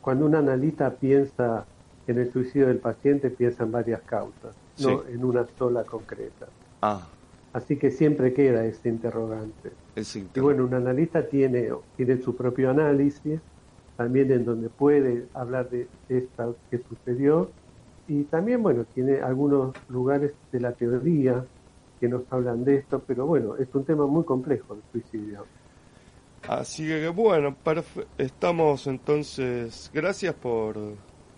cuando 0.00 0.26
un 0.26 0.34
analista 0.34 0.90
piensa 0.90 1.64
en 2.06 2.18
el 2.18 2.32
suicidio 2.32 2.68
del 2.68 2.78
paciente 2.78 3.30
piensa 3.30 3.64
en 3.64 3.72
varias 3.72 4.02
causas, 4.02 4.54
no 4.78 5.04
en 5.06 5.24
una 5.24 5.44
sola 5.58 5.82
concreta. 5.84 6.46
Ah. 6.82 7.06
Así 7.56 7.78
que 7.78 7.90
siempre 7.90 8.34
queda 8.34 8.66
ese 8.66 8.90
interrogante. 8.90 9.72
Y 10.34 10.40
bueno, 10.40 10.66
un 10.66 10.74
analista 10.74 11.26
tiene, 11.26 11.70
tiene 11.96 12.20
su 12.20 12.36
propio 12.36 12.68
análisis, 12.68 13.40
también 13.96 14.30
en 14.30 14.44
donde 14.44 14.68
puede 14.68 15.24
hablar 15.32 15.70
de 15.70 15.88
esto 16.10 16.54
que 16.70 16.82
sucedió, 16.86 17.50
y 18.08 18.24
también, 18.24 18.62
bueno, 18.62 18.84
tiene 18.84 19.20
algunos 19.20 19.74
lugares 19.88 20.32
de 20.52 20.60
la 20.60 20.72
teoría 20.72 21.46
que 21.98 22.08
nos 22.08 22.30
hablan 22.30 22.62
de 22.62 22.76
esto, 22.76 23.02
pero 23.06 23.24
bueno, 23.24 23.56
es 23.56 23.74
un 23.74 23.84
tema 23.84 24.06
muy 24.06 24.24
complejo 24.24 24.74
el 24.74 24.82
suicidio. 24.92 25.46
Así 26.46 26.86
que 26.86 27.08
bueno, 27.08 27.56
estamos 28.18 28.86
entonces, 28.86 29.90
gracias 29.94 30.34
por, 30.34 30.76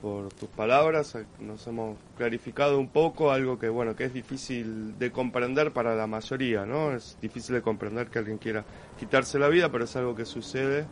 por 0.00 0.32
tus 0.32 0.48
palabras, 0.48 1.16
nos 1.40 1.66
hemos 1.66 1.96
clarificado 2.16 2.78
un 2.78 2.88
poco 2.88 3.32
algo 3.32 3.58
que 3.58 3.68
bueno, 3.68 3.96
que 3.96 4.04
es 4.04 4.12
difícil 4.14 4.98
de 4.98 5.10
comprender 5.10 5.72
para 5.72 5.96
la 5.96 6.06
mayoría, 6.06 6.64
¿no? 6.64 6.92
Es 6.92 7.18
difícil 7.20 7.56
de 7.56 7.62
comprender 7.62 8.08
que 8.08 8.20
alguien 8.20 8.38
quiera 8.38 8.64
quitarse 8.98 9.38
la 9.38 9.48
vida, 9.48 9.70
pero 9.70 9.84
es 9.84 9.96
algo 9.96 10.14
que 10.14 10.24
sucede 10.24 10.86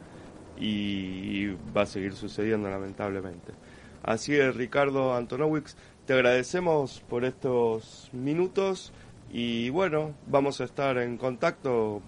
y 0.58 1.46
va 1.76 1.82
a 1.82 1.86
seguir 1.86 2.14
sucediendo 2.14 2.68
lamentablemente. 2.68 3.52
Así 4.02 4.32
que 4.32 4.50
Ricardo 4.52 5.14
Antonowicz, 5.14 5.76
te 6.06 6.12
agradecemos 6.14 7.00
por 7.08 7.24
estos 7.24 8.08
minutos 8.12 8.92
y 9.32 9.70
bueno, 9.70 10.14
vamos 10.26 10.60
a 10.60 10.64
estar 10.64 10.98
en 10.98 11.16
contacto 11.16 12.00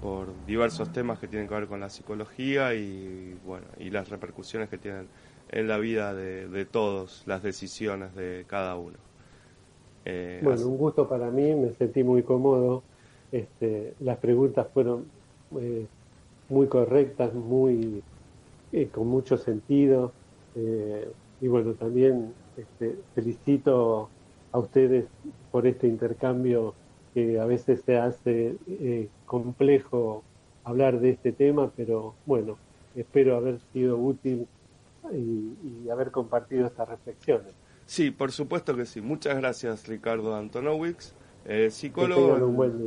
por 0.00 0.28
diversos 0.46 0.92
temas 0.92 1.18
que 1.18 1.26
tienen 1.26 1.48
que 1.48 1.54
ver 1.54 1.66
con 1.66 1.80
la 1.80 1.88
psicología 1.88 2.74
y 2.74 3.38
bueno 3.46 3.66
y 3.78 3.88
las 3.88 4.10
repercusiones 4.10 4.68
que 4.68 4.76
tienen 4.76 5.08
en 5.50 5.68
la 5.68 5.78
vida 5.78 6.14
de, 6.14 6.64
todos 6.64 7.22
las 7.26 7.42
decisiones 7.42 8.14
de 8.14 8.44
cada 8.46 8.76
uno. 8.76 8.96
Eh, 10.04 10.40
bueno 10.42 10.68
un 10.68 10.76
gusto 10.76 11.08
para 11.08 11.30
mí 11.30 11.54
me 11.54 11.72
sentí 11.72 12.02
muy 12.04 12.22
cómodo. 12.22 12.82
Este, 13.32 13.94
las 14.00 14.18
preguntas 14.18 14.68
fueron 14.72 15.06
eh, 15.60 15.86
muy 16.48 16.68
correctas 16.68 17.34
muy 17.34 18.02
eh, 18.72 18.88
con 18.92 19.06
mucho 19.08 19.36
sentido. 19.36 20.12
Y 21.38 21.48
bueno 21.48 21.74
también 21.74 22.32
este, 22.56 22.96
felicito 23.14 24.08
a 24.52 24.58
ustedes 24.58 25.04
por 25.50 25.66
este 25.66 25.86
intercambio 25.86 26.74
que 27.12 27.38
a 27.38 27.46
veces 27.46 27.82
se 27.84 27.96
hace 27.96 28.56
eh, 28.68 29.08
complejo 29.24 30.22
hablar 30.64 31.00
de 31.00 31.10
este 31.10 31.32
tema, 31.32 31.70
pero 31.76 32.14
bueno, 32.26 32.58
espero 32.94 33.36
haber 33.36 33.58
sido 33.72 33.96
útil 33.96 34.46
y, 35.12 35.88
haber 35.90 36.10
compartido 36.10 36.66
estas 36.66 36.88
reflexiones. 36.88 37.54
Sí, 37.86 38.10
por 38.10 38.32
supuesto 38.32 38.74
que 38.74 38.84
sí. 38.86 39.00
Muchas 39.00 39.36
gracias, 39.36 39.86
Ricardo 39.86 40.34
Antonowicz, 40.34 41.14
eh, 41.44 41.70
psicólogo. 41.70 42.36